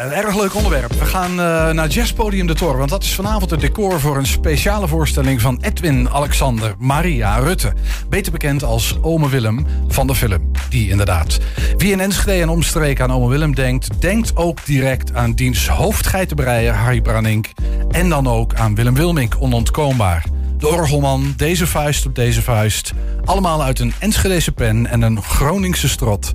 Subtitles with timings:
[0.00, 0.92] een erg leuk onderwerp.
[0.92, 4.26] We gaan uh, naar Jazzpodium de Tor, want dat is vanavond het decor voor een
[4.26, 7.72] speciale voorstelling van Edwin Alexander Maria Rutte.
[8.08, 10.50] Beter bekend als Ome Willem van de film.
[10.68, 11.38] Die inderdaad.
[11.76, 16.74] Wie in Enschede en omstreken aan Ome Willem denkt, denkt ook direct aan diens hoofdgeitenbreier
[16.74, 17.50] Harry Branink.
[17.90, 20.24] En dan ook aan Willem Wilmink, onontkoombaar.
[20.60, 22.92] De orgelman, deze vuist op deze vuist.
[23.24, 26.32] Allemaal uit een Enschedese pen en een Groningse strot.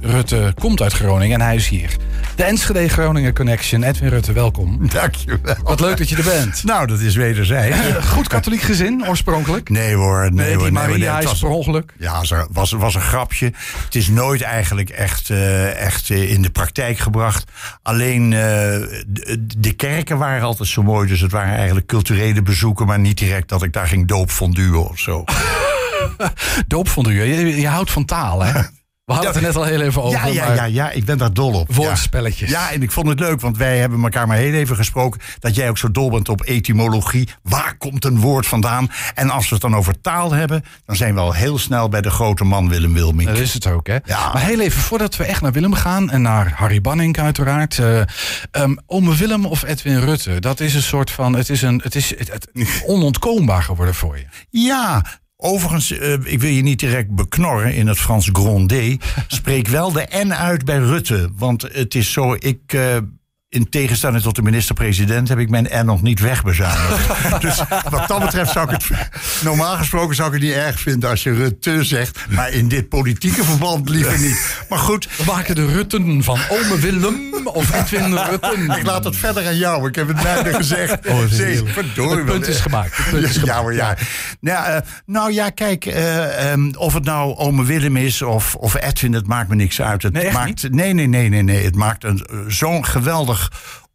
[0.00, 1.96] Rutte komt uit Groningen en hij is hier.
[2.36, 3.82] De Enschede Groningen Connection.
[3.82, 4.88] Edwin Rutte, welkom.
[4.88, 5.54] Dankjewel.
[5.62, 6.62] Wat leuk dat je er bent.
[6.70, 7.76] Nou, dat is wederzijds.
[7.76, 9.68] Uh, goed katholiek gezin, oorspronkelijk?
[9.68, 10.20] Nee hoor.
[10.20, 11.92] Nee, nee hoor, nee, Maria is per ongeluk.
[11.98, 13.52] Ja, was, was een grapje.
[13.84, 17.50] Het is nooit eigenlijk echt, uh, echt uh, in de praktijk gebracht.
[17.82, 21.08] Alleen de, de, kerken waren altijd zo mooi.
[21.08, 22.86] Dus het waren eigenlijk culturele bezoeken.
[22.86, 25.24] Maar niet direct dat ik daar ging doopfonduren of zo.
[26.66, 27.26] doopfonduren?
[27.26, 28.60] Je, je houdt van taal, hè?
[29.10, 30.18] We hadden het er net al heel even over.
[30.18, 31.74] Ja, ja, ja, ja, ik ben daar dol op.
[31.74, 32.50] Woordspelletjes.
[32.50, 32.70] Ja.
[32.70, 35.20] en ik vond het leuk, want wij hebben elkaar maar heel even gesproken.
[35.38, 37.28] Dat jij ook zo dol bent op etymologie.
[37.42, 38.90] Waar komt een woord vandaan?
[39.14, 42.00] En als we het dan over taal hebben, dan zijn we al heel snel bij
[42.00, 43.28] de grote man Willem Wilmink.
[43.28, 43.98] Dat is het ook, hè?
[44.04, 44.32] Ja.
[44.32, 47.78] Maar heel even, voordat we echt naar Willem gaan en naar Harry Banning uiteraard.
[47.78, 48.00] Uh,
[48.52, 51.94] um, ome Willem of Edwin Rutte, dat is een soort van, het is, een, het
[51.94, 52.48] is het, het
[52.86, 54.24] onontkoombaar geworden voor je.
[54.50, 55.04] Ja,
[55.42, 58.96] Overigens, uh, ik wil je niet direct beknorren in het Frans grondé.
[59.26, 61.30] Spreek wel de N uit bij Rutte.
[61.36, 62.96] Want het is zo, ik, uh,
[63.50, 67.40] in tegenstelling tot de minister-president heb ik mijn N nog niet wegbezuinigd.
[67.40, 69.08] dus wat dat betreft zou ik het.
[69.42, 72.18] Normaal gesproken zou ik het niet erg vinden als je Rutte zegt.
[72.28, 74.64] Maar in dit politieke verband liever niet.
[74.68, 75.08] Maar goed.
[75.16, 78.70] We maken de Rutten van Ome Willem of Edwin Rutten.
[78.70, 79.88] Ik laat het verder aan jou.
[79.88, 81.06] Ik heb het bijna gezegd.
[81.06, 82.96] Oh, Zee, het punt is gemaakt.
[82.96, 83.76] Het punt is ja, gemaakt.
[83.76, 83.96] ja, ja.
[84.40, 84.76] Nou, uh,
[85.06, 85.86] nou ja, kijk.
[85.86, 89.80] Uh, um, of het nou Ome Willem is of, of Edwin, het maakt me niks
[89.80, 90.02] uit.
[90.02, 91.64] Het nee, maakt, nee, nee, nee, nee, nee.
[91.64, 92.06] Het maakt
[92.46, 93.39] zo'n geweldig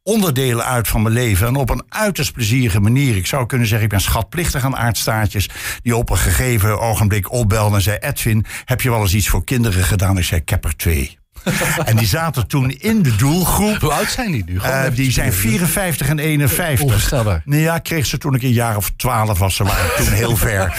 [0.04, 1.48] onderdelen uit van mijn leven.
[1.48, 3.16] En op een uiterst plezierige manier.
[3.16, 5.50] Ik zou kunnen zeggen, ik ben schatplichtig aan aardstaartjes.
[5.82, 7.98] Die op een gegeven ogenblik opbelden en zei...
[7.98, 10.18] Edwin, heb je wel eens iets voor kinderen gedaan?
[10.18, 11.18] Ik zei, ik heb er twee.
[11.86, 13.78] en die zaten toen in de doelgroep.
[13.78, 14.54] Hoe oud zijn die nu?
[14.54, 16.86] Uh, die zijn 54 en 51.
[16.86, 17.42] Onvoorstelbaar.
[17.46, 19.56] Nee, ja, kreeg ze toen ik een jaar of 12 was.
[19.56, 20.74] Ze waren toen heel ver.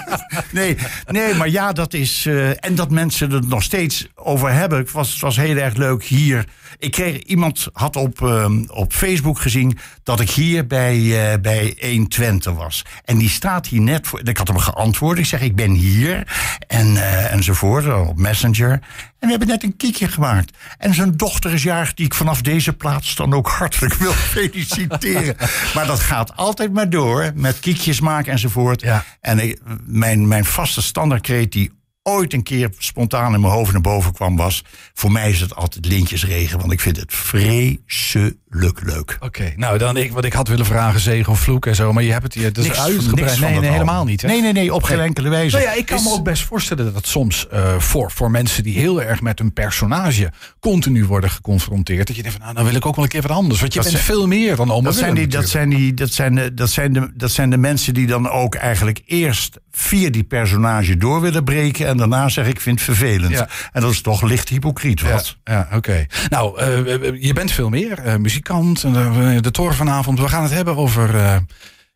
[0.50, 2.26] nee, nee, maar ja, dat is...
[2.26, 4.78] Uh, en dat mensen het nog steeds over hebben.
[4.78, 6.46] Het was, het was heel erg leuk hier.
[6.78, 11.76] Ik kreeg, iemand had op, um, op Facebook gezien dat ik hier bij, uh, bij
[11.80, 12.84] 120 was.
[13.04, 14.20] En die staat hier net voor.
[14.24, 15.18] Ik had hem geantwoord.
[15.18, 16.26] Ik zeg, ik ben hier.
[16.66, 16.96] En,
[17.30, 18.80] enzovoort, op Messenger.
[19.22, 20.56] En we hebben net een kiekje gemaakt.
[20.78, 25.36] En zijn dochter is jarig, die ik vanaf deze plaats dan ook hartelijk wil feliciteren.
[25.74, 28.80] maar dat gaat altijd maar door, met kiekjes maken enzovoort.
[28.80, 29.04] Ja.
[29.20, 31.72] En ik, mijn, mijn vaste standaardkreet die
[32.02, 34.64] ooit een keer spontaan in mijn hoofd naar boven kwam was...
[34.94, 39.16] voor mij is het altijd lintjesregen, want ik vind het vreselijk leuk.
[39.16, 41.92] Oké, okay, nou dan ik, wat ik had willen vragen, zegen of vloek en zo...
[41.92, 43.40] maar je hebt het hier dus niks, uitgebreid.
[43.40, 44.22] Nee, nee, helemaal niet.
[44.22, 44.28] Hè?
[44.28, 45.56] Nee, nee, nee, op geen enkele wijze.
[45.56, 46.04] Nou ja, ik kan is...
[46.04, 48.62] me ook best voorstellen dat soms uh, voor, voor mensen...
[48.62, 52.06] die heel erg met een personage continu worden geconfronteerd...
[52.06, 53.60] dat je denkt van, nou, dan wil ik ook wel een keer wat anders.
[53.60, 55.94] Want je dat bent zijn, veel meer dan Oma dat zijn, die, dat, zijn die,
[55.94, 59.60] dat, zijn de, dat, zijn de, dat zijn de mensen die dan ook eigenlijk eerst...
[59.70, 61.86] via die personage door willen breken...
[61.92, 63.32] en daarna zeg ik, vind het vervelend.
[63.32, 63.48] Ja.
[63.72, 65.36] En dat is toch licht hypocriet wat.
[65.44, 65.76] Ja, ja oké.
[65.76, 66.08] Okay.
[66.28, 68.06] Nou, uh, je bent veel meer.
[68.06, 70.18] Uh, muzikant, uh, de toren vanavond.
[70.18, 71.42] We gaan het hebben over...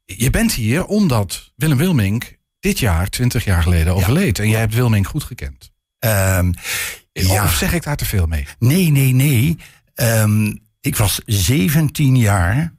[0.04, 4.36] je bent hier omdat Willem Wilmink dit jaar, 20 jaar geleden, overleed.
[4.36, 4.42] Ja.
[4.42, 5.72] En jij hebt Wilmink goed gekend.
[5.98, 6.54] Um,
[7.12, 7.44] ja.
[7.44, 8.46] Of zeg ik daar te veel mee?
[8.58, 9.58] Nee, nee, nee.
[9.94, 12.74] Um, ik was 17 jaar...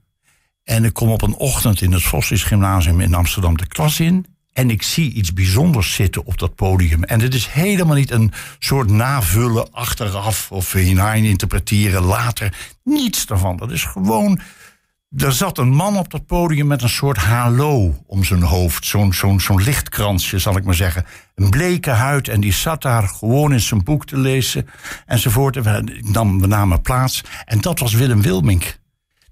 [0.67, 4.25] En ik kom op een ochtend in het Vossisch Gymnasium in Amsterdam de klas in.
[4.57, 7.03] En ik zie iets bijzonders zitten op dat podium.
[7.03, 12.53] En het is helemaal niet een soort navullen achteraf of hinein interpreteren later.
[12.83, 13.57] Niets daarvan.
[13.57, 14.39] Dat is gewoon.
[15.17, 18.85] Er zat een man op dat podium met een soort halo om zijn hoofd.
[18.85, 21.05] Zo'n zo'n zo'n lichtkransje, zal ik maar zeggen.
[21.35, 24.67] Een bleke huid en die zat daar gewoon in zijn boek te lezen
[25.05, 25.59] enzovoort.
[26.01, 27.23] Nam, we namen plaats.
[27.45, 28.79] En dat was Willem Wilmink.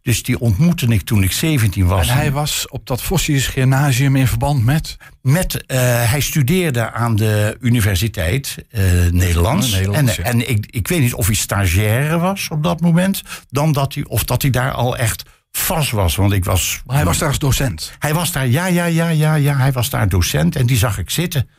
[0.05, 2.07] Dus die ontmoette ik toen ik 17 was.
[2.07, 4.97] En hij was op dat Vossius Gymnasium in verband met?
[5.21, 5.77] Met, uh,
[6.09, 8.81] hij studeerde aan de Universiteit uh,
[9.11, 9.71] Nederlands.
[9.71, 10.29] Nederlands en ja.
[10.29, 13.21] en ik, ik weet niet of hij stagiaire was op dat moment.
[13.49, 16.15] Dan dat hij, of dat hij daar al echt vast was.
[16.15, 16.81] Want ik was.
[16.85, 17.93] Maar hij was daar als docent.
[17.99, 19.57] Hij was daar, ja, ja, ja, ja, ja.
[19.57, 21.49] Hij was daar docent en die zag ik zitten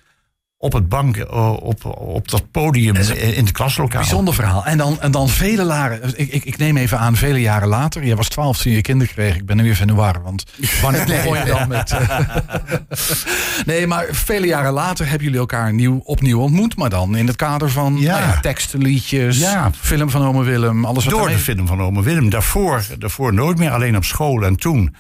[0.67, 4.01] op het bank, eh, op, op dat podium in het klaslokaal.
[4.01, 4.65] Bijzonder verhaal.
[4.65, 8.05] En dan, en dan vele jaren, ik, ik, ik neem even aan, vele jaren later.
[8.05, 9.37] Je was twaalf toen je kinderen kreeg.
[9.37, 10.45] Ik ben nu weer van de war, want
[10.83, 11.91] wanneer begon je dan met...
[11.93, 12.19] eh,
[13.67, 16.77] nee, maar vele jaren later hebben jullie elkaar nieuw, opnieuw ontmoet.
[16.77, 18.19] Maar dan in het kader van Ja.
[18.19, 19.71] nou ja, teksten, liedjes, Ja.
[19.81, 20.85] film van Ome Willem.
[20.85, 22.31] Alles wat Door de daarmee- film van Ome Willem.
[22.31, 24.95] Daarvoor, daarvoor nooit meer, alleen op school en toen.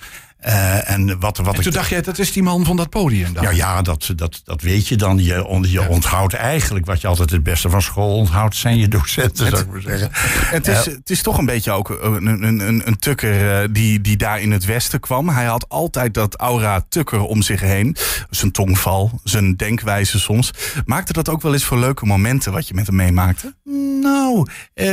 [0.46, 2.88] Eh, en wat, wat En toen ik dacht je, dat is die man van dat
[2.90, 3.42] podium dan.
[3.42, 5.24] Ja, ja dat, dat, dat weet je dan.
[5.24, 8.88] Je, on- je onthoudt eigenlijk wat je altijd het beste van school onthoudt, zijn je
[8.88, 10.08] docenten, zou ik maar zeggen.
[10.12, 14.00] Het is, het is toch een beetje ook een, een, een, een tukker eh, die,
[14.00, 15.28] die daar in het westen kwam.
[15.28, 17.96] Hij had altijd dat aura tukker om zich heen.
[18.30, 20.50] Zijn tongval, zijn denkwijze soms.
[20.84, 23.54] Maakte dat ook wel eens voor leuke momenten wat je met hem meemaakte?
[24.00, 24.92] Nou, eh,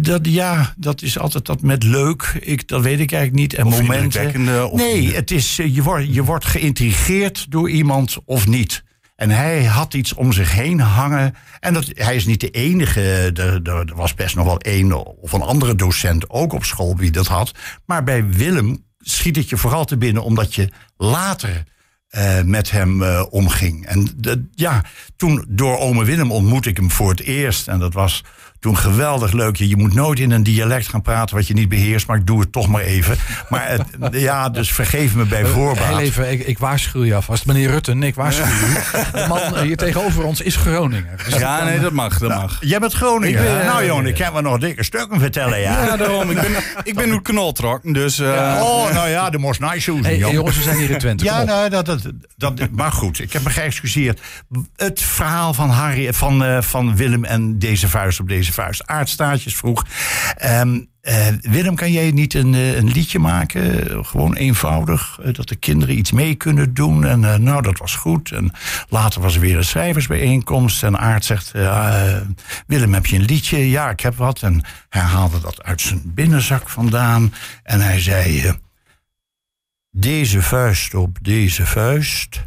[0.00, 2.36] dat, ja, dat is altijd dat met leuk.
[2.40, 3.54] Ik, dat weet ik eigenlijk niet.
[3.54, 4.02] En Of momenten.
[4.04, 8.84] indrukwekkende, of- nee, het is, eh, je, wordt, je wordt geïntrigeerd door iemand of niet.
[9.16, 11.34] En hij had iets om zich heen hangen.
[11.60, 13.00] En dat, hij is niet de enige.
[13.34, 17.10] Er, er, was best nog wel één of een andere docent ook op school wie
[17.10, 17.52] dat had.
[17.86, 21.64] Maar bij Willem schiet het je vooral te binnen omdat je later
[22.08, 23.86] eh, met hem eh, omging.
[23.86, 24.84] En de, ja,
[25.16, 27.68] toen door ome Willem ontmoette ik hem voor het eerst.
[27.68, 28.24] En dat was
[28.64, 29.56] toen geweldig leuk.
[29.56, 32.06] Je, je moet nooit in een dialect gaan praten wat je niet beheerst.
[32.06, 33.16] Maar ik doe het toch maar even.
[33.48, 33.82] Maar het,
[34.28, 35.86] ja, dus vergeef me bij voorbaat.
[35.86, 37.46] Heel even, ik, ik waarschuw je alvast.
[37.46, 38.74] Meneer Rutten, ik waarschuw u.
[39.12, 41.22] De man eh, hier tegenover ons is Groninger.
[41.24, 42.56] Dus Ja, nee, eh, dat mag, dat mag.
[42.60, 43.38] Jij bent Groningen.
[43.40, 45.84] Ik ben- nou jongen, ik kan me nog dikke stukken vertellen, ja.
[45.84, 46.30] Ja, daarom.
[46.30, 46.50] Ik ben,
[46.82, 48.18] ik ben nu knoltrokken, dus...
[48.18, 50.06] eh, Oh, nou ja, de moest nice shoes.
[50.06, 50.34] Hey, jongen.
[50.34, 51.24] jongens, we zijn hier in Twente.
[51.24, 52.02] Ja, nou, dat, dat,
[52.36, 54.20] dat, maar goed, ik heb me geëxcuseerd.
[54.76, 58.86] Het verhaal van, Harry, van, eh, van Willem en deze vuist op deze vuist.
[58.86, 59.84] Aardstaartjes vroeg.
[60.36, 64.04] Ehm, eh, Willem, kan jij niet een, eh, een liedje maken?
[64.06, 65.18] Gewoon eenvoudig.
[65.22, 67.04] eh, dat de kinderen iets mee kunnen doen.
[67.04, 68.30] En nou, dat was goed.
[68.30, 68.52] En
[68.88, 70.82] later was er weer een schrijversbijeenkomst.
[70.82, 71.52] En Aard zegt:
[72.66, 73.70] Willem, heb je een liedje?
[73.70, 74.42] Ja, ik heb wat.
[74.42, 77.34] En hij haalde dat uit zijn binnenzak vandaan.
[77.62, 78.52] En hij zei.
[79.90, 82.42] deze vuist op deze vuist.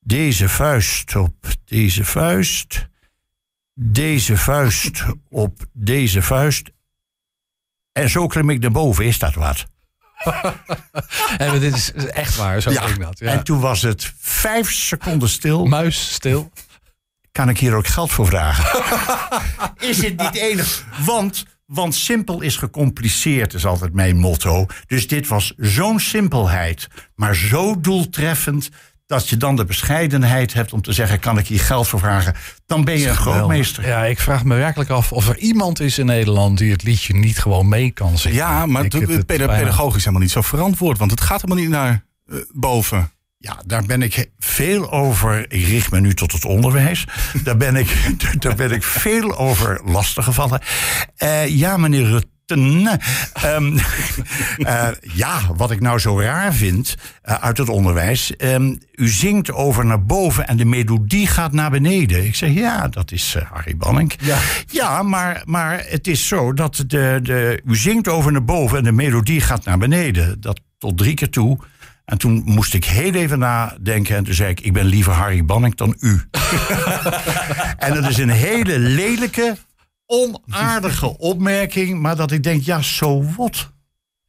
[0.00, 2.88] Deze vuist op deze vuist.
[3.78, 6.70] Deze vuist op deze vuist.
[7.92, 9.04] En zo klim ik naar boven.
[9.04, 9.66] Is dat wat?
[11.38, 13.18] En dit is echt waar, zo ging dat.
[13.18, 13.30] Ja.
[13.30, 15.64] En toen was het vijf seconden stil.
[15.64, 16.50] Muis stil.
[17.32, 18.84] Kan ik hier ook geld voor vragen?
[19.90, 20.84] is het niet enig?
[21.04, 24.66] Want, want simpel is gecompliceerd, is altijd mijn motto.
[24.86, 28.70] Dus dit was zo'n simpelheid, maar zo doeltreffend.
[29.06, 32.34] Dat je dan de bescheidenheid hebt om te zeggen: kan ik hier geld voor vragen?
[32.66, 33.86] Dan ben je een grootmeester.
[33.86, 37.14] Ja, ik vraag me werkelijk af of er iemand is in Nederland die het liedje
[37.14, 38.36] niet gewoon mee kan zingen.
[38.36, 40.98] ja, maar het, het het bijna- pedagogisch helemaal niet zo verantwoord.
[40.98, 43.10] Want het gaat helemaal niet naar eh, boven.
[43.38, 45.52] Ja, daar ben ik veel over.
[45.52, 47.04] Ik richt me nu tot het onderwijs.
[47.44, 47.96] Daar ben ik,
[48.42, 50.60] daar ben ik veel over lastiggevallen.
[51.16, 52.34] Eh ja, meneer Rutten.
[52.46, 53.76] Ehm,
[54.58, 58.36] eh, ja, wat ik nou zo raar vind eh, uit het onderwijs.
[58.36, 62.24] ehm, u zingt over naar boven en de melodie gaat naar beneden.
[62.24, 64.12] Ik zeg ja, dat is eh, Harry Banning.
[64.20, 64.38] Ja.
[64.66, 68.84] Ja, maar, maar het is zo dat de, de, u zingt over naar boven en
[68.84, 70.40] de melodie gaat naar beneden.
[70.40, 71.58] Dat tot drie keer toe.
[72.04, 74.16] En toen moest ik heel even nadenken.
[74.16, 76.20] En toen zei ik, ik ben liever Harry Banning dan u.
[77.78, 79.56] en dat is een hele lelijke,
[80.06, 82.00] onaardige opmerking.
[82.00, 83.70] Maar dat ik denk, ja, zo wat.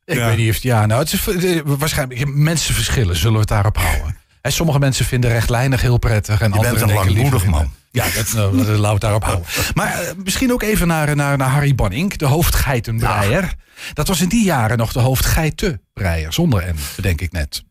[0.06, 0.28] Ik Ja.
[0.28, 4.18] weet niet of ja, nou, het is waarschijnlijk mensen verschillen, zullen we het daarop houden.
[4.42, 7.72] Hè, sommige mensen vinden rechtlijnig heel prettig en Je anderen bent een langmoedig man.
[7.92, 9.46] Ja, dat, nou, dat- daarop houden.
[9.74, 13.54] Maar eh, misschien ook even naar, naar, naar Harry Banning, de hoofdgeitenbreier.
[13.94, 17.64] Dat was in die jaren nog de hoofdgeitenbreier, zonder N, bedenk ik net.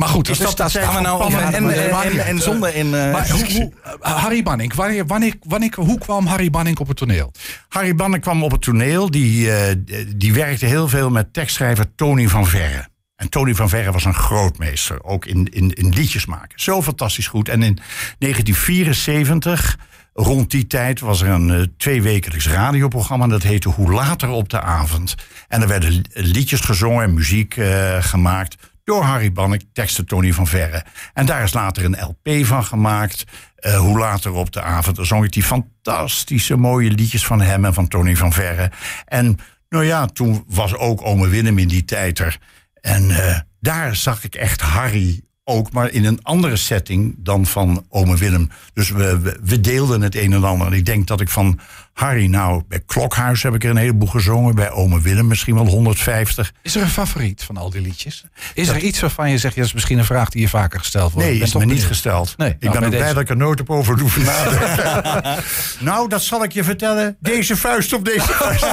[0.00, 2.90] Maar goed, Is dat, dat Gaan we nou over en, en, zonder in...
[2.90, 7.32] Maar hoe, hoe- Harry Banning, wanneer, wanneer, wanneer, hoe kwam Harry Banning op het toneel?
[7.68, 9.10] Harry Banning kwam op het toneel.
[9.10, 9.76] Die, eh,
[10.16, 12.88] die werkte heel veel met tekstschrijver Tony van Verre.
[13.16, 16.60] En Tony van Verre was een grootmeester, ook in, in, in liedjes maken.
[16.60, 17.48] Zo fantastisch goed.
[17.48, 17.78] En in
[18.18, 19.78] 1974,
[20.14, 23.26] rond die tijd, was er een eh, tweewekelijks radioprogramma.
[23.26, 25.14] Dat heette Hoe Later op de Avond.
[25.48, 27.56] En er werden li- liedjes gezongen en muziek
[28.00, 28.56] gemaakt
[28.90, 30.84] door Harry Bannek, teksten Tony van Verre.
[31.14, 33.24] En daar is later een LP van gemaakt.
[33.56, 34.96] eh, hoe later op de avond.
[34.96, 38.70] Dan zong ik die fantastische mooie liedjes van hem en van Tony van Verre.
[39.04, 42.38] En nou ja, toen was ook ome Willem in die tijd er.
[42.80, 47.84] En eh, daar zag ik echt Harry ook, maar in een andere setting dan van
[47.88, 48.50] ome Willem.
[48.72, 50.66] Dus we, we, we deelden het een en ander.
[50.66, 51.60] En ik denk dat ik van
[52.00, 54.54] Harry, nou, bij Klokhuis heb ik er een heleboel gezongen.
[54.54, 56.52] Bij ome Willem misschien wel 150.
[56.62, 58.24] Is er een favoriet van al die liedjes?
[58.54, 60.78] Is er iets waarvan je zegt, ja, dat is misschien een vraag die je vaker
[60.78, 61.28] gesteld wordt?
[61.28, 61.86] Nee, is me niet benieuwd.
[61.86, 62.34] gesteld.
[62.36, 65.44] Nee, ik nou, ben ook blij dat ik er nooit op over hoef nadenken.
[65.90, 67.16] nou, dat zal ik je vertellen.
[67.20, 68.66] Deze vuist op deze vuist.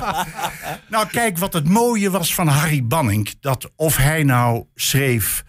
[0.94, 3.34] nou, kijk, wat het mooie was van Harry Banning...
[3.40, 5.42] dat of hij nou schreef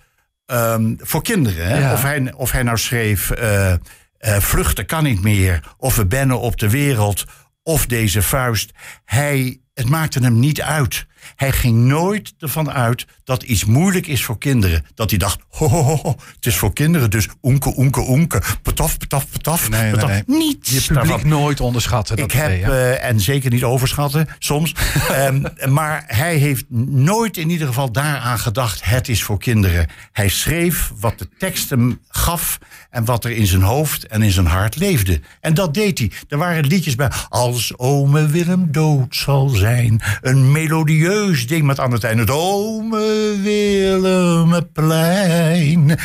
[0.46, 1.68] ehm, voor kinderen...
[1.68, 1.94] Hè, Ja.
[1.94, 3.30] of, hij, of hij nou schreef...
[3.32, 3.74] eh,
[4.19, 7.25] eh, vluchten kan niet meer, of we bennen op de wereld...
[7.63, 8.71] of deze vuist.
[9.05, 11.05] Hij, het maakte hem niet uit.
[11.36, 14.86] Hij ging nooit ervan uit dat iets moeilijk is voor kinderen.
[14.93, 18.41] Dat hij dacht, ho, ho, het is voor kinderen, dus oenke, oenke, oenke.
[18.62, 19.69] Petaf, petaf, petaf.
[19.69, 20.09] Nee, petaf.
[20.09, 20.24] nee.
[20.25, 21.27] Niets Je publiek daarvan.
[21.29, 22.15] nooit onderschatten.
[22.15, 22.67] Dat Ik heb, idee, ja.
[22.69, 24.71] eh, en zeker niet overschatten soms.
[25.09, 25.43] Ehm,
[25.74, 29.88] maar hij heeft nooit in ieder geval daaraan gedacht: het is voor kinderen.
[30.12, 32.57] Hij schreef wat de tekst hem gaf
[32.98, 35.22] en wat er in zijn hoofd en in zijn hart leefde.
[35.39, 36.12] En dat deed hij.
[36.27, 37.12] Er waren liedjes bij.
[37.30, 40.01] Als ome Willem dood zal zijn.
[40.22, 42.32] Een melodieus ding met aan het einde.
[42.32, 46.00] Ome Willemeplein.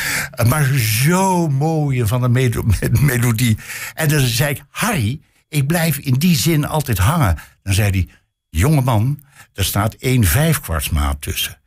[0.47, 2.65] Maar zo mooie van melo-
[2.99, 3.57] melodie.
[3.93, 7.37] En dan zei ik, Harry, ik blijf in die zin altijd hangen.
[7.63, 8.07] Dan zei hij,
[8.49, 9.23] jongeman,
[9.53, 11.61] er staat één vijfkwartsmaat tussen.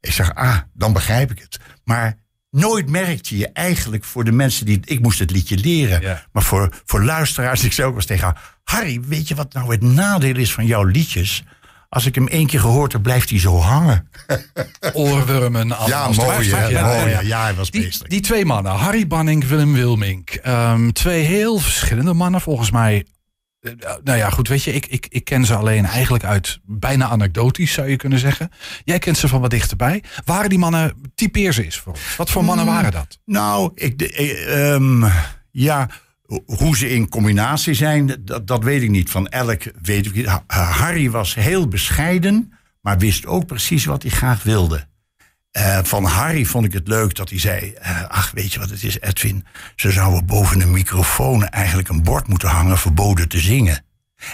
[0.00, 1.58] Ik zeg, ah, dan begrijp ik het.
[1.84, 2.16] Maar
[2.50, 4.80] nooit merkte je eigenlijk voor de mensen die...
[4.84, 6.00] Ik moest het liedje leren.
[6.00, 6.24] Ja.
[6.32, 8.58] Maar voor, voor luisteraars, ik zei ook eens tegen haar...
[8.64, 11.44] Harry, weet je wat nou het nadeel is van jouw liedjes?
[11.88, 14.08] Als ik hem één keer gehoord heb, blijft hij zo hangen.
[14.92, 15.66] Oorwormen.
[16.12, 17.16] mooi, Ja, ja, Mooi, ja.
[17.16, 17.20] hè?
[17.20, 20.30] Ja, hij was Die, die twee mannen, Harry Banning, Willem Wilmink.
[20.30, 23.06] Ehm, twee heel verschillende mannen volgens mij.
[23.60, 23.72] Eh,
[24.04, 27.72] nou ja, goed, weet je, ik, ik, ik ken ze alleen eigenlijk uit bijna anekdotisch,
[27.72, 28.50] zou je kunnen zeggen.
[28.84, 30.02] Jij kent ze van wat dichterbij.
[30.24, 32.16] Waren die mannen, typeer ze eens voor ons.
[32.16, 33.18] Wat voor mannen waren dat?
[33.24, 35.04] Nou, ik, de- eh, ehm,
[35.50, 35.88] ja,
[36.26, 39.10] ho- hoe ze in combinatie zijn, dat, dat weet ik niet.
[39.10, 40.26] Van elk weet ik niet.
[40.26, 44.88] Ha- Harry was heel bescheiden, maar wist ook precies wat hij graag wilde.
[45.50, 48.70] Eh, van Harry vond ik het leuk dat hij zei: eh, Ach, weet je wat
[48.70, 49.46] het is, Edwin?
[49.76, 53.84] Ze zouden boven een microfoon eigenlijk een bord moeten hangen, verboden te zingen.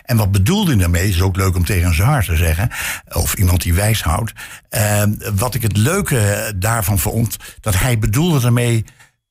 [0.04, 1.08] En wat bedoelde hij daarmee?
[1.08, 2.70] Is ook leuk om tegen een zaar te zeggen.
[3.12, 4.32] Of iemand die wijs houdt.
[4.68, 5.02] Eh,
[5.34, 7.36] wat ik het leuke daarvan vond.
[7.60, 8.84] Dat hij bedoelde daarmee.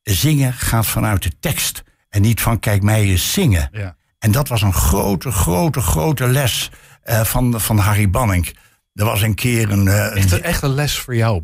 [0.04, 1.84] Zingen gaat vanuit de tekst.
[2.10, 3.70] En niet van kijk mij eens zingen.
[3.72, 3.96] Ja.
[4.20, 6.72] En dat was een grote, grote, grote les
[7.04, 8.56] eh, van, van Harry Banning.
[8.96, 9.88] Er was een keer een.
[9.88, 11.42] een Echt, een- echt een les voor jou.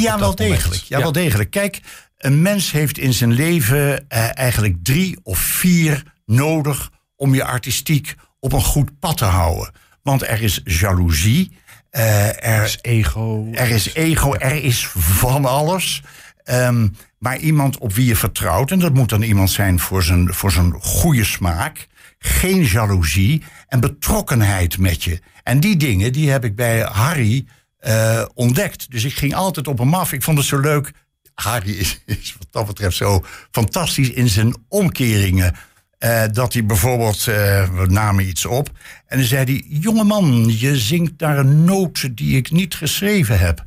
[0.00, 0.82] ja, wel degelijk.
[0.82, 1.50] Ja, wel degelijk.
[1.50, 1.80] Kijk,
[2.18, 8.14] een mens heeft in zijn leven eh, eigenlijk drie of vier nodig om je artistiek
[8.40, 9.72] op een goed pad te houden.
[10.02, 11.52] Want er is jaloezie,
[11.90, 13.48] eh, er, Er is ego.
[13.52, 16.02] er is ego, er is van alles.
[16.44, 20.34] Ehm, maar iemand op wie je vertrouwt, en dat moet dan iemand zijn voor zijn,
[20.34, 21.86] voor zijn goede smaak,
[22.18, 25.20] geen jaloezie en betrokkenheid met je.
[25.42, 27.46] En die dingen die heb ik bij Harry
[27.78, 28.90] eh, ontdekt.
[28.90, 30.12] Dus ik ging altijd op hem af.
[30.12, 30.92] Ik vond het zo leuk.
[31.34, 35.54] Harry is, is wat dat betreft zo fantastisch in zijn omkeringen.
[35.98, 38.70] Eh, dat hij bijvoorbeeld, eh, we namen iets op.
[39.06, 43.64] En dan zei hij: Jongeman, je zingt daar een noot die ik niet geschreven heb.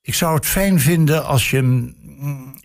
[0.00, 1.92] Ik zou het fijn vinden als je.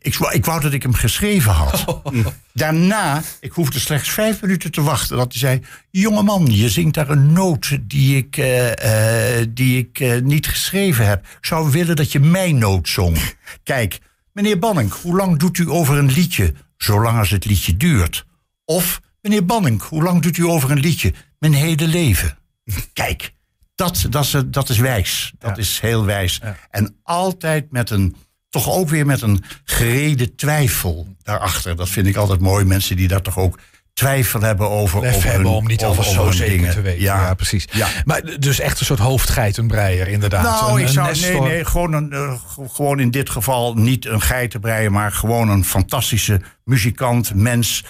[0.02, 2.02] Ik, wou- ik wou dat ik hem geschreven had.
[2.54, 5.62] Daarna, ik hoefde slechts vijf minuten te wachten, dat hij zei:
[5.92, 11.08] Jongeman, je zingt daar een noot die ik, eh, eh, die ik eh, niet geschreven
[11.08, 11.26] heb.
[11.26, 13.18] Ik zou willen dat je mijn noot zong.
[13.64, 14.00] Kijk,
[14.34, 16.54] meneer Banning, hoe lang doet u over een liedje?
[16.78, 18.26] Zolang als het liedje duurt.
[18.66, 21.14] Of, meneer Banning, hoe lang doet u over een liedje?
[21.40, 22.38] Mijn hele leven.
[22.94, 23.34] Kijk,
[23.76, 25.34] dat, dat, is, dat is wijs.
[25.40, 26.42] Dat is heel wijs.
[26.70, 28.16] En altijd met een,
[28.64, 31.76] toch ook weer met een gereden twijfel daarachter.
[31.76, 32.66] Dat vind ik altijd mooi.
[32.66, 33.60] Mensen die daar toch ook
[33.94, 35.02] twijfel hebben over.
[35.02, 36.74] Lef over hebben hun- om niet over- zo over hun zeker dingen.
[36.74, 37.02] te weten.
[37.02, 37.68] Ja, precies.
[37.72, 37.88] Ja.
[38.06, 40.44] Maar dus echt een soort hoofdgeitenbreier inderdaad.
[40.62, 42.34] Nou, Een- ik zou, nee, nee, gewoon, een, eh,
[42.74, 47.84] gewoon in dit geval niet een geitenbreier, maar gewoon een fantastische muzikant, mens.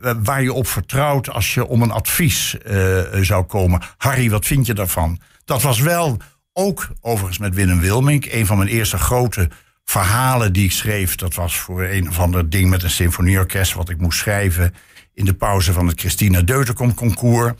[0.00, 3.80] eh, Waar je op vertrouwt als je om een advies eh, zou komen.
[3.96, 5.20] Harry, wat vind je daarvan?
[5.44, 6.16] Dat was wel
[6.52, 8.24] ook overigens met Willem Wilmink.
[8.24, 9.48] Een van mijn eerste grote
[9.84, 11.16] verhalen die ik schreef.
[11.16, 13.72] Dat was voor een of ander ding met een symfonieorkest.
[13.72, 14.74] Wat ik moest schrijven
[15.14, 17.52] in de pauze van het Christina Deutenkom concours.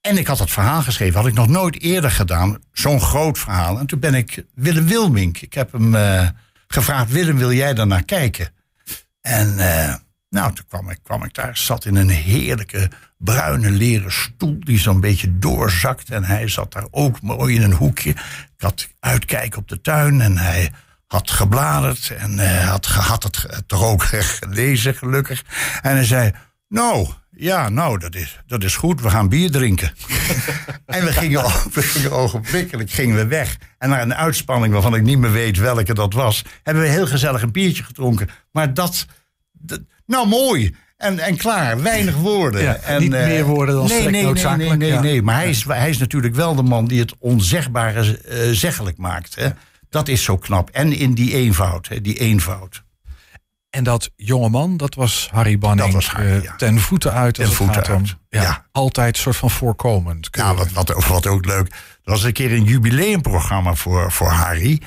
[0.00, 2.58] En ik had dat verhaal geschreven, had ik nog nooit eerder gedaan.
[2.72, 3.78] Zo'n groot verhaal.
[3.78, 5.40] En toen ben ik Willem Wilmink.
[5.40, 6.28] Ik heb hem eh,
[6.66, 8.48] gevraagd: Willem, wil jij daar naar kijken?
[9.20, 9.94] En eh,
[10.30, 11.56] nou, toen kwam ik, kwam ik daar.
[11.56, 16.10] Zat in een heerlijke bruine leren stoel die zo'n beetje doorzakt.
[16.10, 18.10] En hij zat daar ook mooi in een hoekje.
[18.10, 18.16] Ik
[18.56, 20.72] had uitkijk op de tuin en hij
[21.06, 24.02] had gebladerd en eh, had, had het toch ook
[24.40, 25.44] gelezen, gelukkig.
[25.82, 26.32] En hij zei,
[26.68, 29.92] nou, ja, nou, dat is, dat is goed, we gaan bier drinken.
[30.86, 33.56] en we gingen, we gingen ogenblikkelijk gingen we weg.
[33.78, 36.44] En naar een uitspanning waarvan ik niet meer weet welke dat was...
[36.62, 38.28] hebben we heel gezellig een biertje gedronken.
[38.52, 39.06] Maar dat,
[39.52, 40.74] dat nou mooi...
[40.96, 42.62] En, en klaar, weinig woorden.
[42.62, 45.00] Ja, en, niet eh, meer woorden dan nee, nee, nee, noodzakelijk, Nee, nee, ja.
[45.00, 45.22] nee.
[45.22, 49.34] Maar hij is, hij is natuurlijk wel de man die het onzegbare eh, zeggelijk maakt.
[49.34, 49.48] Hè?
[49.90, 50.70] Dat is zo knap.
[50.70, 51.88] En in die eenvoud.
[51.88, 52.00] Hè?
[52.00, 52.84] Die eenvoud.
[53.70, 55.92] En dat jonge man, dat was Harry Banning.
[55.92, 56.56] Dat was Harry, eh, ja.
[56.56, 57.34] ten voeten uit.
[57.34, 58.66] Ten het voeten om- uit, Ja, ja.
[58.72, 60.28] Altijd een soort van voorkomend.
[60.30, 61.66] Ja, wat, wat, wat ook leuk.
[61.68, 64.82] Er was een keer een jubileumprogramma voor, voor Harry.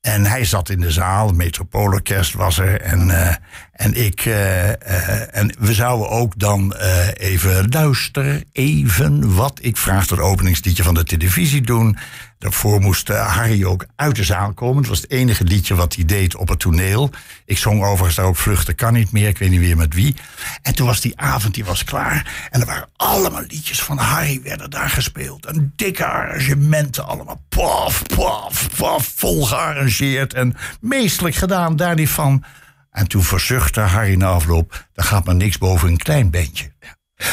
[0.00, 2.80] En hij zat in de zaal, het Metropoolorkest was er.
[2.80, 3.34] En, eh,
[3.72, 6.74] en, ik, eh, en we zouden ook dan
[7.16, 11.98] even luisteren, even wat ik vraag het openingsliedje van de televisie doen.
[12.40, 14.76] Daarvoor moest eh, Harry ook uit de zaal komen.
[14.76, 17.10] Het was het enige liedje wat hij deed op het toneel.
[17.44, 19.28] Ik zong overigens daar ook Vluchten kan niet meer.
[19.28, 20.14] Ik weet niet meer met wie.
[20.62, 22.48] En toen was die avond, die was klaar.
[22.50, 25.46] En er waren allemaal liedjes van Harry werden daar gespeeld.
[25.46, 27.42] En dikke arrangementen allemaal.
[27.48, 29.12] Paf, paf, paf.
[29.16, 30.34] Vol gearrangeerd.
[30.34, 32.44] En meestelijk gedaan, daar niet van.
[32.90, 34.86] En toen verzuchtte Harry na afloop.
[34.92, 36.72] Daar gaat maar niks boven een klein bandje.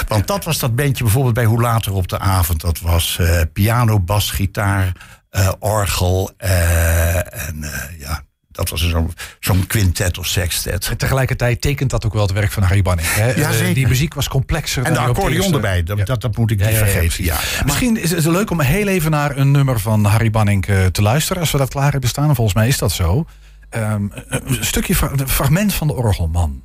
[0.08, 2.62] Want dat was dat bandje bijvoorbeeld bij Hoe Later op de Avond.
[2.62, 4.92] Dat was eh, piano, bas, gitaar,
[5.30, 6.32] eh, orgel.
[6.38, 7.16] eh,
[7.48, 10.88] en eh, ja, dat was zo'n zo'n quintet of sextet.
[10.90, 13.08] En tegelijkertijd tekent dat ook wel het werk van Harry Banning.
[13.14, 13.34] Hè?
[13.34, 13.74] Ja, zeker.
[13.74, 14.84] Die muziek was complexer.
[14.84, 16.04] En de dan accordeon eerste- erbij, dat, Ja.
[16.04, 17.24] dat, dat moet ik niet ja, ja, vergeten.
[17.24, 17.38] Ja.
[17.66, 21.02] Misschien is het leuk om heel even naar een nummer van Harry Banning eh, te
[21.02, 21.42] luisteren.
[21.42, 22.30] Als we dat klaar hebben staan.
[22.30, 23.26] En volgens mij is dat zo.
[23.70, 26.62] Ehm, een stukje, een fragment van de Orgelman.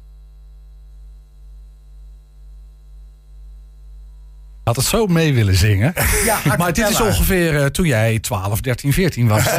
[4.64, 5.94] Had het zo mee willen zingen.
[6.24, 9.44] Ja, maar dit is ongeveer eh, toen jij 12, 13, 14 was.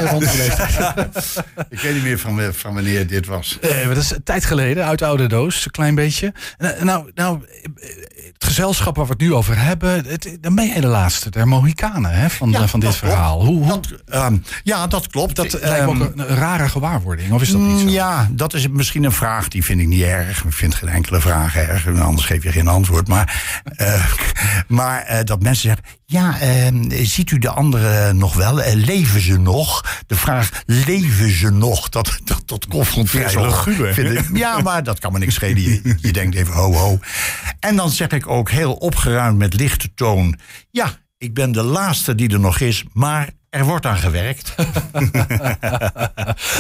[1.70, 3.58] Ik weet niet meer van, eh, van wanneer dit was.
[3.62, 6.34] Eh, dat is een tijd geleden, uit oude doos, een klein beetje.
[6.82, 7.40] Nou, nou,
[8.16, 11.46] het gezelschap waar we het nu over hebben, het, dan ben jij de laatste, de
[11.46, 13.06] Mohikanen hè, van, Ja, van dit klopt.
[13.14, 13.46] verhaal.
[13.46, 15.36] Hoe, hoe, Dat, ehm, ja, dat klopt.
[15.36, 17.88] dat Ehm, lijkt me ook een, een rare gewaarwording, of is dat niet zo?
[17.88, 20.44] Ja, dat is misschien een vraag die vind ik niet erg.
[20.44, 23.08] Ik vind geen enkele vraag erg, anders geef je geen antwoord.
[23.08, 23.62] Maar,
[24.68, 28.62] maar eh, dat mensen zeggen, ja, eh, ziet u de anderen nog wel?
[28.62, 30.02] Eh, leven ze nog?
[30.08, 31.90] De vraag, leven ze nog?
[31.90, 33.32] Dat, dat, dat confronteert
[34.34, 35.62] Ja, maar dat kan me niks schelen.
[35.62, 37.00] Je, je denkt even ho, ho.
[37.60, 40.40] En dan zeg ik ook heel opgeruimd met lichte toon...
[40.72, 44.56] ja, ik ben de laatste die er nog is, maar er wordt aan gewerkt.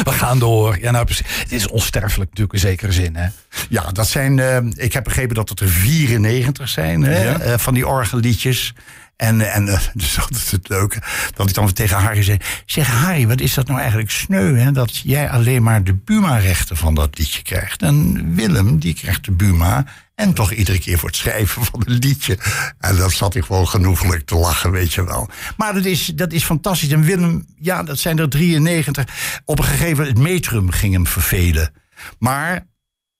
[0.03, 0.77] We gaan door.
[0.81, 1.07] Ja, nou.
[1.23, 3.15] Het is onsterfelijk natuurlijk in zekere zin.
[3.15, 3.27] Hè?
[3.69, 4.39] Ja, dat zijn.
[4.39, 7.39] eh, ik heb begrepen dat het er 94 zijn hè, Ja.
[7.39, 8.73] eh, van die orgelliedjes.
[9.15, 11.01] En, en eh, dus dat is het leuke.
[11.35, 14.57] Dat ik dan tegen Harry zei: Zeg Harry, wat is dat nou eigenlijk sneu?
[14.57, 17.81] Hè, dat jij alleen maar de Buma-rechten van dat liedje krijgt.
[17.81, 19.85] En Willem, die krijgt de Buma.
[20.15, 22.37] En toch iedere keer voor het schrijven van een liedje.
[22.79, 25.29] En dat zat ik gewoon genoeglijk te lachen, weet je wel.
[25.57, 26.89] Maar dat is, dat is fantastisch.
[26.89, 29.41] En Willem, ja, dat zijn er 93.
[29.45, 31.73] Op een gegeven moment, het metrum ging hem vervelen.
[32.19, 32.67] Maar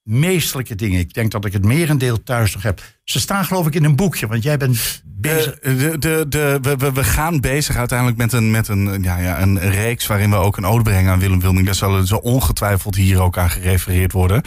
[0.03, 0.99] meestelijke dingen.
[0.99, 2.82] Ik denk dat ik het merendeel thuis nog heb.
[3.03, 5.53] Ze staan geloof ik in een boekje, want jij bent bezig.
[5.53, 9.17] Eh, de, de, de, we, we, we gaan bezig uiteindelijk met een, met een, ja,
[9.17, 11.65] ja, een reeks waarin we ook een ode brengen aan Willem Wilming.
[11.65, 14.41] Daar zal zo ongetwijfeld hier ook aan gerefereerd worden.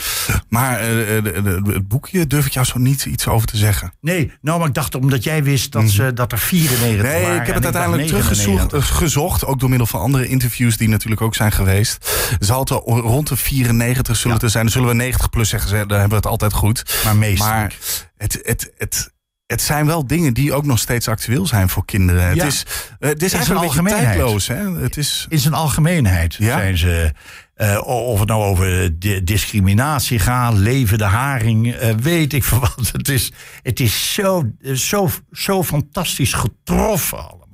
[0.48, 3.56] Maar eh, de- de- de- het boekje durf ik jou zo niet iets over te
[3.56, 3.92] zeggen.
[4.00, 7.12] nee, nou, maar ik dacht omdat jij wist dat, ze, dat er 94 Mhm.
[7.12, 7.40] Nee, waren.
[7.40, 8.44] ik heb het uiteindelijk 99.
[8.44, 12.10] teruggezocht, gezocht, ook door middel van andere interviews die natuurlijk ook zijn geweest.
[12.38, 14.42] Zal het er rond de 94 zullen Ja.
[14.42, 14.62] er zijn.
[14.64, 17.00] Dan zullen we 90 plus zeggen, dan hebben we het altijd goed.
[17.04, 17.16] Maar.
[17.36, 17.74] Maar
[18.16, 19.14] het, het, het,
[19.46, 22.28] het zijn wel dingen die ook nog steeds actueel zijn voor kinderen.
[22.28, 22.64] Het is,
[22.98, 24.04] eh, het is een algemeenheid.
[24.04, 24.46] tijdloos.
[24.46, 24.70] Hè?
[24.80, 26.56] Het is, in zijn algemeenheid Ja?
[26.58, 27.12] zijn ze.
[27.54, 32.60] eh, of het nou over di- discriminatie gaat, leven de haring, eh, weet ik veel
[32.60, 32.90] wat.
[32.92, 34.42] Het is, het is zo,
[34.74, 37.44] zo, zo fantastisch getroffen allemaal.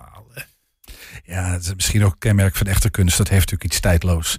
[1.25, 3.17] Ja, het is misschien ook een kenmerk van echte kunst.
[3.17, 4.37] Dat heeft natuurlijk iets tijdloos.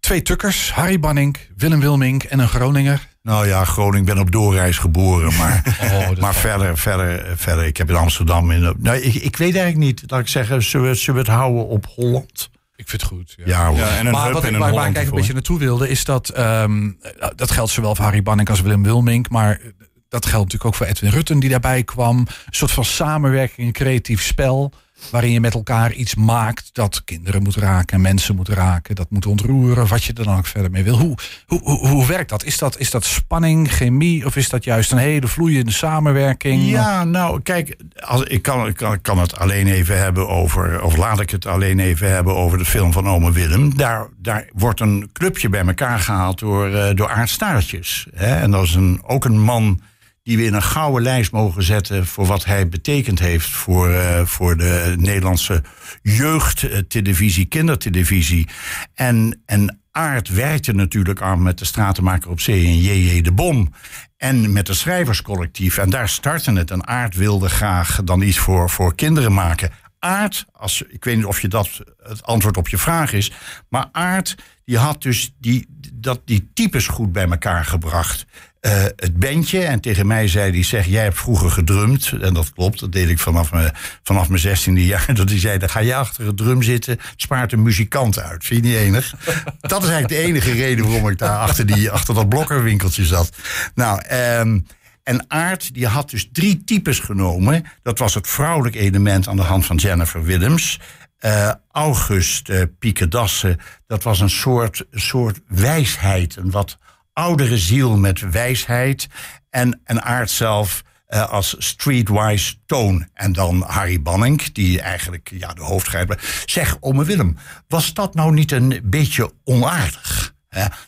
[0.00, 3.08] Twee tukkers, Harry Banning, Willem Wilming en een Groninger.
[3.22, 7.64] Nou ja, Groningen, ik ben op doorreis geboren, maar, Oh, dat maar verder, verder, verder.
[7.64, 8.50] Ik heb in Amsterdam.
[8.50, 10.02] In, nou, ik, ik weet eigenlijk niet.
[10.06, 12.50] Laat ik zeggen, zullen we, zullen we het houden op Holland?
[12.76, 13.34] Ik vind het goed.
[13.44, 15.32] Ja, ja, en een maar hub wat ik, een waar, waar ik eigenlijk een beetje
[15.32, 16.28] naartoe wilde, is dat.
[16.28, 16.90] ehm,
[17.36, 19.28] dat geldt zowel voor Harry Banning als Willem Wilming.
[19.28, 19.60] Maar
[20.08, 22.18] dat geldt natuurlijk ook voor Edwin Rutten, die daarbij kwam.
[22.18, 24.72] Een soort van samenwerking, een creatief spel.
[25.10, 29.10] Waarin je met elkaar iets maakt dat kinderen moet raken en mensen moet raken, dat
[29.10, 30.98] moet ontroeren, wat je er dan ook verder mee wil.
[30.98, 32.44] Hoe, hoe, hoe, hoe werkt dat?
[32.44, 32.78] Is, dat?
[32.78, 36.68] is dat spanning, chemie of is dat juist een hele vloeiende samenwerking?
[36.68, 40.82] Ja, nou kijk, als, ik, kan, ik, kan, ik kan het alleen even hebben over,
[40.82, 43.76] of laat ik het alleen even hebben over de film van Ome Willem.
[43.76, 48.06] Daar, daar wordt een clubje bij elkaar gehaald door, uh, door Aart Staartjes.
[48.14, 48.34] Hè?
[48.34, 49.80] En dat is een, ook een man
[50.22, 54.24] die we in een gouden lijst mogen zetten voor wat hij betekend heeft voor, uh,
[54.24, 55.62] voor de Nederlandse
[56.02, 58.48] jeugdtelevisie, kindertelevisie.
[58.94, 63.20] En, en Aard werkte natuurlijk aan met de Stratenmaker op Zee en J.J.
[63.20, 63.72] de Bom.
[64.16, 65.78] En met het schrijverscollectief.
[65.78, 66.70] En daar startte het.
[66.70, 69.70] En Aard wilde graag dan iets voor, voor kinderen maken.
[69.98, 73.32] Aard, als, ik weet niet of je dat het antwoord op je vraag is.
[73.68, 78.26] Maar Aard, die had dus die, dat, die types goed bij elkaar gebracht.
[78.60, 79.60] Uh, het bandje.
[79.60, 82.12] En tegen mij zei hij, zeg, jij hebt vroeger gedrumd.
[82.20, 85.14] En dat klopt, dat deed ik vanaf mijn, vanaf mijn zestiende jaar.
[85.14, 86.92] Dat hij zei, dan ga je achter het drum zitten.
[86.92, 88.44] Het spaart een muzikant uit.
[88.44, 89.14] Vind je niet enig?
[89.60, 93.30] dat is eigenlijk de enige reden waarom ik daar achter, die, achter dat blokkerwinkeltje zat.
[93.74, 94.66] Nou, um,
[95.02, 97.64] en Aard die had dus drie types genomen.
[97.82, 100.80] Dat was het vrouwelijk element aan de hand van Jennifer Willems.
[101.20, 106.36] Uh, August uh, Pieke Dassen, dat was een soort, soort wijsheid.
[106.36, 106.78] Een wat
[107.20, 109.06] oudere ziel met wijsheid.
[109.50, 113.08] En, en Aard zelf uh, als streetwise toon.
[113.14, 116.42] En dan Harry Banning, die eigenlijk ja, de hoofdgrijper.
[116.44, 117.36] Zeg, ome Willem,
[117.68, 120.34] was dat nou niet een beetje onaardig?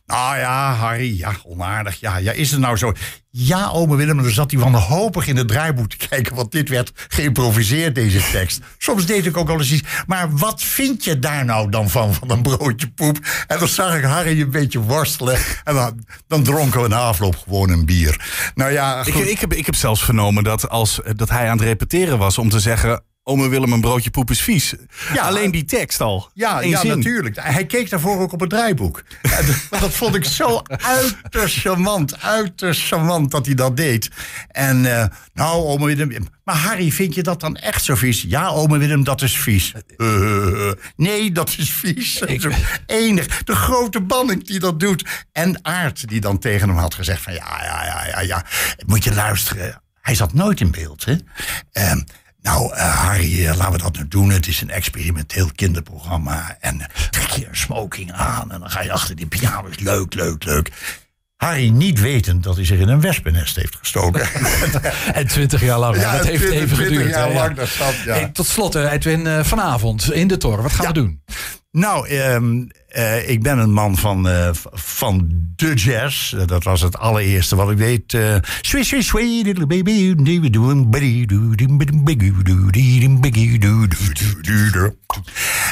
[0.06, 2.00] Nou ja, Harry, ja, onaardig.
[2.00, 2.92] Ja, ja, is het nou zo?
[3.34, 6.34] Ja, ome Willem, dan zat hij wanhopig in het draaiboek te kijken...
[6.34, 8.60] want dit werd geïmproviseerd, deze tekst.
[8.78, 9.88] Soms deed ik ook al eens iets.
[10.06, 13.18] Maar wat vind je daar nou dan van, van een broodje poep?
[13.46, 15.38] En dan zag ik Harry een beetje worstelen.
[15.64, 18.20] En dan, dan dronken we na afloop gewoon een bier.
[18.54, 21.66] Nou ja, ik, ik, heb, ik heb zelfs vernomen dat, als, dat hij aan het
[21.66, 22.38] repeteren was...
[22.38, 24.74] om te zeggen, Ome Willem een broodje poep is vies.
[25.12, 26.30] Ja, Alleen die tekst al.
[26.34, 27.36] Ja, ja natuurlijk.
[27.40, 29.02] Hij keek daarvoor ook op het draaiboek.
[29.70, 32.20] dat vond ik zo uiterst charmant.
[32.20, 34.10] Uiterst charmant dat hij dat deed.
[34.48, 35.04] En uh,
[35.34, 36.26] nou, ome Willem...
[36.44, 38.22] Maar Harry, vind je dat dan echt zo vies?
[38.22, 39.72] Ja, ome Willem, dat is vies.
[39.96, 42.18] Uh, nee, dat is vies.
[42.20, 42.48] Ik...
[42.86, 43.44] Enig.
[43.44, 45.04] De grote banning die dat doet.
[45.32, 47.32] En Aard die dan tegen hem had gezegd van...
[47.32, 48.44] Ja, ja, ja, ja, ja.
[48.86, 49.82] Moet je luisteren.
[50.00, 51.16] Hij zat nooit in beeld, hè.
[51.72, 52.02] Uh,
[52.42, 54.30] nou, uh, Harry, uh, laten we dat nu doen.
[54.30, 56.56] Het is een experimenteel kinderprogramma.
[56.60, 59.68] En trek je een smoking aan en dan ga je achter die piano.
[59.78, 60.70] Leuk, leuk, leuk.
[61.36, 64.28] Harry niet wetend dat hij zich in een wespennest heeft gestoken.
[65.14, 65.96] en twintig jaar lang.
[65.96, 67.10] Ja, dat heeft 20, even geduurd.
[67.10, 67.34] Jaar ja.
[67.34, 67.68] lang, dat
[68.04, 68.12] ja.
[68.12, 70.62] hey, tot slot, Edwin, vanavond in de toren.
[70.62, 71.22] Wat gaan we doen?
[71.72, 76.32] Nou, um, uh, ik ben een man van, uh, van de jazz.
[76.32, 78.18] Uh, dat was het allereerste wat ik deed.
[78.60, 80.14] Sweet, sweet, sweet, little baby.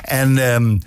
[0.03, 0.81] En um,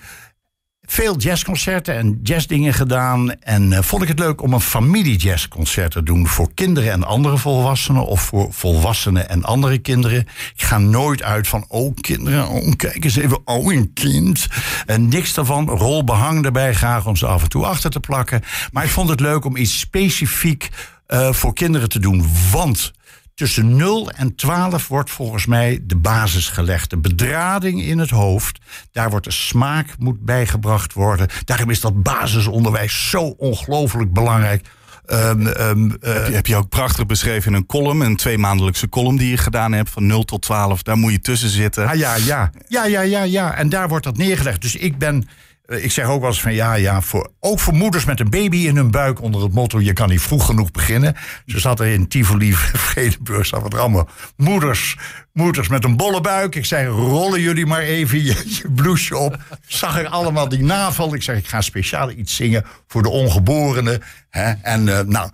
[0.85, 3.39] veel jazzconcerten en jazzdingen gedaan.
[3.39, 7.37] En uh, vond ik het leuk om een familiejazzconcert te doen voor kinderen en andere
[7.37, 8.05] volwassenen.
[8.05, 10.19] Of voor volwassenen en andere kinderen.
[10.55, 14.47] Ik ga nooit uit van, oh kinderen, oh kijk eens even, oh een kind.
[14.85, 18.41] En niks daarvan, rolbehang erbij graag om ze af en toe achter te plakken.
[18.71, 20.69] Maar ik vond het leuk om iets specifiek
[21.07, 22.25] uh, voor kinderen te doen.
[22.51, 22.93] Want
[23.35, 26.89] Tussen 0 en 12 wordt volgens mij de basis gelegd.
[26.89, 28.59] De bedrading in het hoofd.
[28.91, 31.27] Daar wordt de smaak moet bijgebracht worden.
[31.45, 34.67] Daarom is dat basisonderwijs zo ongelooflijk belangrijk.
[35.11, 38.89] Um, um, uh, heb, je, heb, je, ook prachtig beschreven in een column, een tweemaandelijkse
[38.89, 40.83] column die je gedaan hebt van 0 tot 12.
[40.83, 41.87] Daar moet je tussen zitten.
[41.87, 43.55] Ah, ja, ja, ja, ja, ja, ja.
[43.55, 44.61] En daar wordt dat neergelegd.
[44.61, 45.27] Dus ik ben
[45.65, 48.57] ik zeg ook wel eens van ja, ja, voor, ook voor moeders met een baby
[48.57, 51.15] in hun buik onder het motto: je kan niet vroeg genoeg beginnen.
[51.45, 52.53] Ze zat er in Tivoli,
[52.87, 54.97] Vredenburg, zat er allemaal moeders,
[55.33, 56.55] moeders met een bolle buik.
[56.55, 59.37] Ik zeg: rollen jullie maar even je, je blouseje op.
[59.67, 61.13] Zag ik allemaal die naval.
[61.13, 64.01] Ik zeg: ik ga speciaal iets zingen voor de ongeborenen.
[64.29, 64.51] Hè?
[64.51, 65.29] En uh, nou,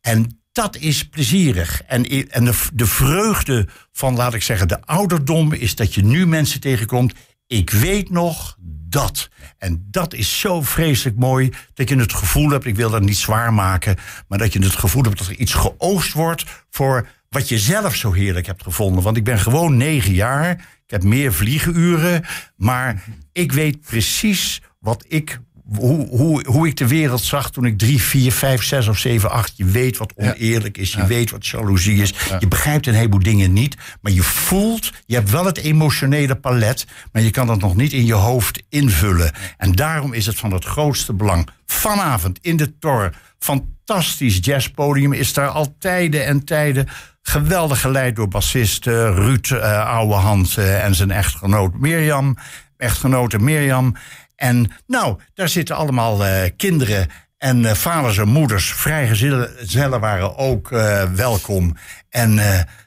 [0.00, 1.82] en dat is plezierig.
[1.82, 6.26] En, en de, de vreugde van, laat ik zeggen, de ouderdom is dat je nu
[6.26, 7.14] mensen tegenkomt.
[7.46, 8.56] Ik weet nog
[8.90, 9.28] dat.
[9.58, 13.16] En dat is zo vreselijk mooi dat je het gevoel hebt, ik wil dat niet
[13.16, 13.96] zwaar maken,
[14.28, 17.94] maar dat je het gevoel hebt dat er iets geoogst wordt voor wat je zelf
[17.94, 19.02] zo heerlijk hebt gevonden.
[19.02, 20.50] Want ik ben gewoon negen jaar,
[20.84, 22.24] ik heb meer vliegenuren,
[22.56, 25.40] maar ik weet precies wat ik
[25.76, 29.30] hoe, hoe, hoe ik de wereld zag toen ik drie, vier, vijf, zes of zeven,
[29.30, 29.52] acht.
[29.56, 30.92] Je weet wat oneerlijk is.
[30.92, 32.14] Je weet wat jaloezie is.
[32.38, 33.76] Je begrijpt een heleboel dingen niet.
[34.00, 36.86] Maar je voelt, je hebt wel het emotionele palet.
[37.12, 39.32] Maar je kan dat nog niet in je hoofd invullen.
[39.56, 41.48] En daarom is het van het grootste belang.
[41.66, 43.14] Vanavond in de Tor.
[43.38, 45.12] Fantastisch jazzpodium.
[45.12, 46.88] Is daar al tijden en tijden
[47.22, 52.36] geweldig geleid door bassist eh, Ruud uh, Ouwehand uh, en zijn echtgenoot Mirjam.
[52.76, 53.96] Echtgenote Mirjam.
[54.40, 56.22] En nou, daar zitten allemaal
[56.56, 57.06] kinderen
[57.38, 58.72] en vaders en moeders.
[58.72, 60.68] Vrijgezellen waren ook
[61.14, 61.76] welkom.
[62.08, 62.36] En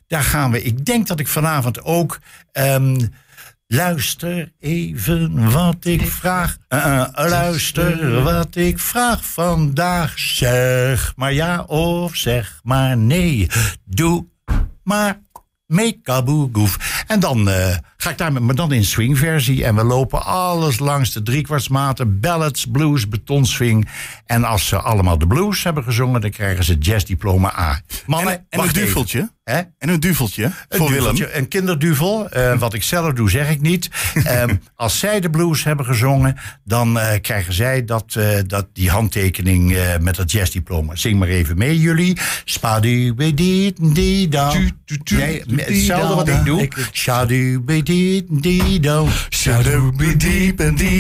[0.08, 0.62] daar gaan we.
[0.62, 2.20] Ik denk dat ik vanavond ook.
[2.52, 3.14] Um,
[3.68, 6.58] luister even wat ik vraag.
[7.14, 10.20] Luister wat ik vraag vandaag.
[10.20, 13.50] Zeg maar ja of zeg maar nee.
[13.86, 14.26] Doe
[14.84, 15.20] maar
[15.68, 17.04] Make-a-boo-goof.
[17.08, 17.50] En dan
[18.04, 19.66] ga ik daar met me dan in swingversie.
[19.66, 22.20] En we lopen alles langs de driekwartsmaten.
[22.20, 23.88] Ballads, blues, betonswing.
[24.26, 26.22] En als ze allemaal de blues hebben gezongen...
[26.22, 27.82] dan krijgen ze jazzdiploma A.
[28.06, 29.32] Mannen, en, en een duveltje.
[29.44, 29.62] Hè?
[29.78, 31.40] En een duveltje een voor duveltje, Willem.
[31.42, 32.28] Een kinderduvel.
[32.38, 33.90] Uh, wat ik zelf doe, zeg ik niet.
[34.28, 36.38] um, als zij de blues hebben gezongen...
[36.64, 40.96] dan uh, krijgen zij dat, uh, dat, die handtekening met het jazzdiploma.
[40.96, 42.18] Zing maar even mee, jullie.
[42.46, 44.54] Spadu, di di da.
[45.12, 46.70] Nee, hetzelfde wat ik doe.
[46.92, 47.62] Shadu,
[48.80, 49.06] da.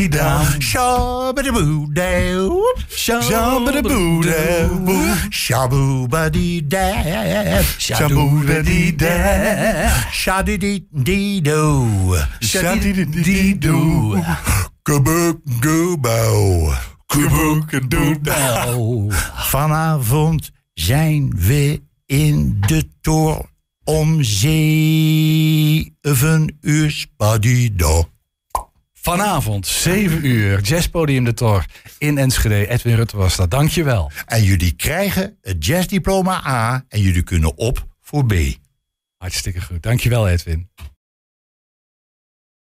[0.09, 0.41] Da.
[0.59, 2.49] Shabadaboo da.
[2.89, 4.33] Shabadaboo da.
[5.29, 7.61] Shabu, di da.
[7.77, 8.41] Shabu.
[10.11, 12.15] Shadidee Shadidee-do.
[12.39, 14.17] Shadidee-do.
[14.83, 16.73] Kubuk-goebouw.
[17.07, 19.11] Kubuk-doebouw.
[19.35, 23.49] Vanavond zijn we in de toren
[23.83, 25.87] om zeven
[26.61, 28.07] uur spadido.
[28.93, 31.65] Vanavond, 7 uur, Jazzpodium de Tor
[31.97, 32.67] in Enschede.
[32.67, 34.11] Edwin Rutte was dat, dankjewel.
[34.25, 38.33] En jullie krijgen het jazzdiploma A en jullie kunnen op voor B.
[39.17, 39.83] Hartstikke goed.
[39.83, 40.69] Dankjewel, Edwin.